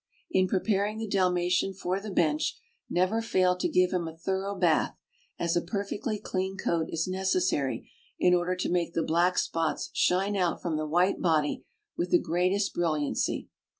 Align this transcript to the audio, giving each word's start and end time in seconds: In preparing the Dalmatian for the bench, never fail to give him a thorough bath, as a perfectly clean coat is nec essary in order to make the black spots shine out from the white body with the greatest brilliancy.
In 0.31 0.47
preparing 0.47 0.97
the 0.97 1.05
Dalmatian 1.07 1.75
for 1.75 1.99
the 1.99 2.09
bench, 2.09 2.57
never 2.89 3.21
fail 3.21 3.55
to 3.57 3.69
give 3.69 3.91
him 3.93 4.07
a 4.07 4.17
thorough 4.17 4.55
bath, 4.55 4.95
as 5.37 5.55
a 5.55 5.61
perfectly 5.61 6.17
clean 6.17 6.57
coat 6.57 6.87
is 6.89 7.07
nec 7.07 7.27
essary 7.27 7.87
in 8.17 8.33
order 8.33 8.55
to 8.55 8.71
make 8.71 8.95
the 8.95 9.03
black 9.03 9.37
spots 9.37 9.91
shine 9.93 10.35
out 10.35 10.59
from 10.59 10.75
the 10.75 10.87
white 10.87 11.21
body 11.21 11.65
with 11.95 12.09
the 12.09 12.17
greatest 12.17 12.73
brilliancy. 12.73 13.47